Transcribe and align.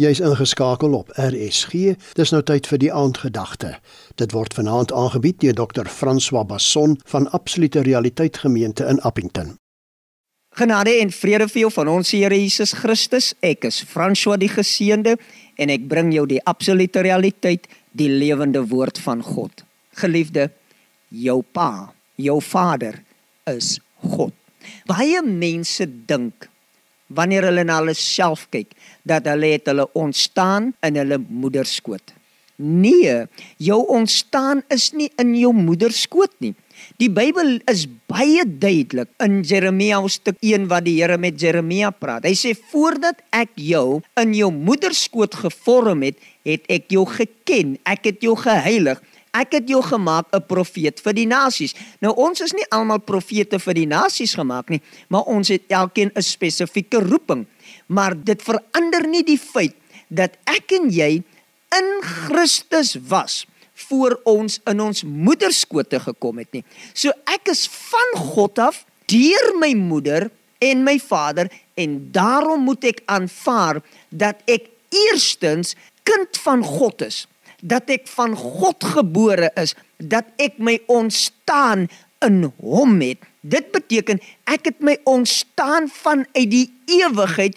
Jy's 0.00 0.20
ingeskakel 0.24 0.94
op 0.96 1.10
RSG. 1.12 1.72
Dis 2.16 2.30
nou 2.32 2.40
tyd 2.48 2.64
vir 2.70 2.80
die 2.80 2.88
aandgedagte. 2.88 3.74
Dit 4.16 4.32
word 4.32 4.54
vanaand 4.56 4.94
aangebied 4.96 5.42
deur 5.42 5.58
Dr. 5.58 5.90
François 5.92 6.46
Basson 6.48 6.94
van 7.12 7.26
Absolute 7.36 7.82
Realiteit 7.84 8.38
Gemeente 8.40 8.86
in 8.88 9.00
Appington. 9.04 9.58
Genade 10.56 10.94
en 11.02 11.12
vrede 11.12 11.50
vir 11.52 11.60
jou 11.66 11.72
van 11.74 11.90
ons 11.92 12.14
Here 12.16 12.38
Jesus 12.38 12.72
Christus. 12.80 13.34
Ek 13.44 13.68
is 13.68 13.82
François 13.84 14.40
die 14.40 14.48
Geseënde 14.48 15.18
en 15.60 15.72
ek 15.76 15.84
bring 15.92 16.14
jou 16.16 16.24
die 16.30 16.40
absolute 16.48 17.04
realiteit, 17.04 17.68
die 17.92 18.08
lewende 18.08 18.64
woord 18.72 19.02
van 19.04 19.20
God. 19.20 19.66
Geliefde, 20.00 20.48
jou 21.12 21.42
pa, 21.44 21.92
jou 22.16 22.38
vader 22.40 23.02
is 23.52 23.76
God. 24.00 24.32
Baie 24.88 25.20
mense 25.28 25.84
dink 26.08 26.48
wanneer 27.10 27.48
hulle 27.50 27.66
na 27.66 27.80
hulle 27.80 27.96
self 27.98 28.46
kyk 28.54 28.72
dat 29.08 29.26
hulle 29.30 29.54
het 29.56 29.68
hulle 29.70 29.86
ontstaan 29.98 30.72
in 30.86 30.98
hulle 31.00 31.20
moederskoot. 31.28 32.14
Nee, 32.60 33.24
jou 33.56 33.80
ontstaan 33.88 34.62
is 34.68 34.90
nie 34.92 35.08
in 35.20 35.32
jou 35.38 35.52
moederskoot 35.56 36.34
nie. 36.44 36.52
Die 37.00 37.08
Bybel 37.12 37.58
is 37.70 37.86
baie 38.10 38.44
duidelik 38.44 39.08
in 39.24 39.40
Jeremia 39.46 40.00
hoofstuk 40.00 40.36
1 40.44 40.66
wat 40.70 40.84
die 40.84 40.98
Here 40.98 41.16
met 41.20 41.40
Jeremia 41.40 41.90
praat. 41.92 42.26
Hy 42.28 42.34
sê 42.36 42.52
voordat 42.72 43.20
ek 43.36 43.52
jou 43.60 44.00
in 44.20 44.34
jou 44.36 44.50
moederskoot 44.52 45.36
gevorm 45.42 46.04
het, 46.08 46.20
het 46.48 46.68
ek 46.72 46.88
jou 46.92 47.06
geken. 47.08 47.78
Ek 47.88 48.10
het 48.10 48.24
jou 48.24 48.36
geheilig. 48.38 49.00
Ek 49.30 49.52
het 49.54 49.68
jou 49.68 49.82
gemaak 49.82 50.26
'n 50.32 50.46
profeet 50.46 51.00
vir 51.00 51.12
die 51.12 51.26
nasies. 51.26 51.74
Nou 52.00 52.14
ons 52.14 52.40
is 52.40 52.52
nie 52.52 52.66
almal 52.70 52.98
profete 52.98 53.58
vir 53.58 53.74
die 53.74 53.86
nasies 53.86 54.34
gemaak 54.34 54.68
nie, 54.70 54.82
maar 55.08 55.22
ons 55.22 55.48
het 55.48 55.62
elkeen 55.68 56.10
'n 56.14 56.22
spesifieke 56.22 56.98
roeping. 56.98 57.46
Maar 57.86 58.14
dit 58.24 58.42
verander 58.42 59.06
nie 59.06 59.22
die 59.22 59.38
feit 59.38 59.74
dat 60.08 60.36
ek 60.44 60.72
en 60.72 60.90
jy 60.90 61.22
in 61.70 62.02
Christus 62.02 62.96
was 63.08 63.46
voor 63.74 64.20
ons 64.24 64.60
in 64.66 64.80
ons 64.80 65.04
moederskote 65.04 66.00
gekom 66.00 66.38
het 66.38 66.52
nie. 66.52 66.64
So 66.92 67.12
ek 67.24 67.48
is 67.48 67.66
van 67.68 68.22
God 68.34 68.58
af 68.58 68.84
deur 69.06 69.58
my 69.58 69.74
moeder 69.74 70.30
en 70.58 70.84
my 70.84 70.98
vader 70.98 71.50
en 71.74 72.10
daarom 72.12 72.64
moet 72.64 72.84
ek 72.84 73.02
aanvaar 73.06 73.80
dat 74.10 74.42
ek 74.50 74.68
eerstens 74.90 75.76
kind 76.02 76.36
van 76.44 76.64
God 76.64 77.02
is 77.06 77.26
dat 77.62 77.90
ek 77.92 78.08
van 78.08 78.36
God 78.36 78.84
gebore 78.94 79.50
is, 79.60 79.74
dat 79.98 80.28
ek 80.40 80.58
my 80.58 80.78
ontstaan 80.90 81.88
in 82.24 82.44
hom 82.60 82.98
het. 83.00 83.22
Dit 83.40 83.70
beteken 83.72 84.20
ek 84.50 84.68
het 84.68 84.82
my 84.84 84.98
ontstaan 85.08 85.88
vanuit 85.88 86.50
die 86.52 86.66
ewigheid 87.00 87.56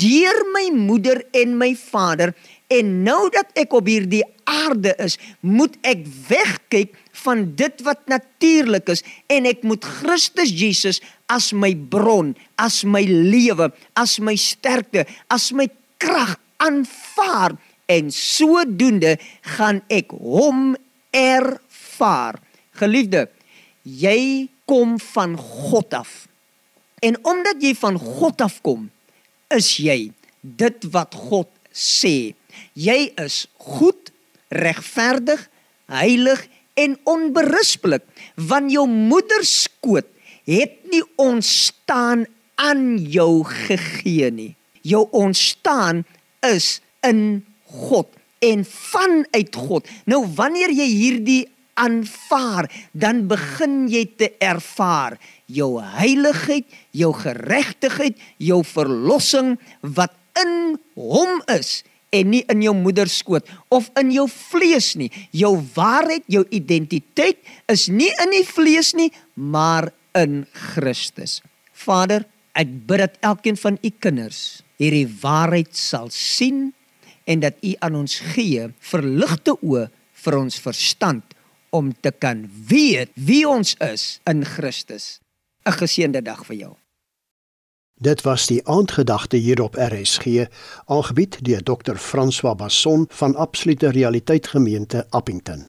deur 0.00 0.38
my 0.54 0.68
moeder 0.72 1.20
en 1.36 1.58
my 1.60 1.74
vader 1.76 2.32
en 2.72 3.02
nou 3.04 3.28
dat 3.32 3.52
ek 3.56 3.72
op 3.76 3.88
hierdie 3.88 4.24
aarde 4.48 4.94
is, 5.00 5.16
moet 5.40 5.76
ek 5.88 6.04
wegkyk 6.28 6.96
van 7.24 7.44
dit 7.58 7.84
wat 7.84 8.04
natuurlik 8.08 8.88
is 8.92 9.04
en 9.32 9.48
ek 9.48 9.64
moet 9.66 9.84
Christus 10.00 10.52
Jesus 10.52 11.02
as 11.32 11.50
my 11.52 11.74
bron, 11.76 12.34
as 12.56 12.82
my 12.84 13.04
lewe, 13.04 13.70
as 14.00 14.16
my 14.20 14.36
sterkte, 14.40 15.04
as 15.32 15.50
my 15.52 15.68
krag 16.00 16.36
aanvaar 16.64 17.56
en 17.88 18.12
sodoende 18.12 19.16
gaan 19.56 19.80
ek 19.88 20.12
hom 20.12 20.74
ervaar. 21.14 22.38
Geliefde, 22.78 23.26
jy 23.82 24.48
kom 24.68 24.98
van 25.00 25.36
God 25.40 25.96
af. 25.96 26.26
En 27.00 27.16
omdat 27.24 27.62
jy 27.62 27.72
van 27.78 27.96
God 27.98 28.42
af 28.44 28.60
kom, 28.66 28.88
is 29.54 29.78
jy 29.80 30.10
dit 30.40 30.88
wat 30.92 31.16
God 31.16 31.48
sê. 31.72 32.34
Jy 32.76 32.98
is 33.22 33.46
goed, 33.56 34.12
regverdig, 34.52 35.40
heilig 35.88 36.44
en 36.78 36.96
onberispelik, 37.08 38.04
want 38.36 38.72
jou 38.72 38.86
moeder 38.88 39.44
skoot 39.46 40.08
het 40.48 40.78
nie 40.92 41.04
ontstaan 41.20 42.26
aan 42.58 42.96
jou 42.98 43.44
gegee 43.44 44.30
nie. 44.32 44.52
Jou 44.82 45.06
ontstaan 45.12 46.04
is 46.46 46.78
in 47.04 47.44
God 47.68 48.10
en 48.44 48.64
vanuit 48.64 49.56
God. 49.56 49.88
Nou 50.06 50.22
wanneer 50.38 50.72
jy 50.74 50.86
hierdie 50.88 51.44
aanvaar, 51.78 52.66
dan 52.92 53.26
begin 53.30 53.86
jy 53.90 54.04
te 54.18 54.32
ervaar 54.42 55.18
jou 55.46 55.78
heiligheid, 55.80 56.66
jou 56.96 57.12
geregtigheid, 57.16 58.18
jou 58.42 58.60
verlossing 58.66 59.54
wat 59.82 60.14
in 60.38 60.76
hom 60.98 61.38
is 61.54 61.82
en 62.14 62.30
nie 62.32 62.42
in 62.48 62.62
jou 62.64 62.72
moeder 62.76 63.08
skoot 63.10 63.46
of 63.74 63.90
in 64.00 64.12
jou 64.14 64.26
vlees 64.32 64.94
nie. 64.98 65.10
Jou 65.34 65.54
waarheid, 65.76 66.24
jou 66.30 66.44
identiteit 66.54 67.40
is 67.70 67.88
nie 67.92 68.10
in 68.24 68.32
die 68.32 68.46
vlees 68.48 68.94
nie, 68.96 69.10
maar 69.34 69.90
in 70.16 70.42
Christus. 70.72 71.40
Vader, 71.72 72.24
ek 72.58 72.70
bid 72.88 73.04
dat 73.04 73.20
elkeen 73.34 73.58
van 73.60 73.78
u 73.84 73.90
kinders 74.02 74.64
hierdie 74.78 75.06
waarheid 75.20 75.74
sal 75.76 76.08
sien 76.14 76.68
en 77.28 77.40
dat 77.44 77.60
U 77.60 77.74
aan 77.78 77.94
ons 77.94 78.18
gee 78.32 78.70
verligte 78.90 79.54
oë 79.60 79.88
vir 80.24 80.38
ons 80.38 80.60
verstand 80.64 81.36
om 81.70 81.92
te 82.00 82.12
kan 82.24 82.46
weet 82.68 83.12
wie 83.14 83.44
ons 83.48 83.74
is 83.84 84.20
in 84.24 84.44
Christus. 84.44 85.20
'n 85.68 85.76
Geseënde 85.80 86.22
dag 86.22 86.46
vir 86.48 86.56
jou. 86.56 86.74
Dit 88.00 88.22
was 88.22 88.46
die 88.46 88.62
aandgedagte 88.64 89.36
hier 89.36 89.60
op 89.62 89.74
RSG, 89.74 90.46
aangebied 90.86 91.38
deur 91.44 91.62
Dr. 91.62 91.96
François 91.96 92.56
Basson 92.56 93.06
van 93.08 93.34
Absolute 93.34 93.90
Realiteit 93.90 94.46
Gemeente 94.46 95.06
Appington. 95.10 95.68